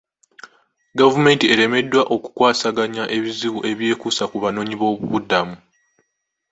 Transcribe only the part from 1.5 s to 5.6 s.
eremereddwa okukwasaganya ebizibu ebyekuusa ku banoonyiboobubudamu.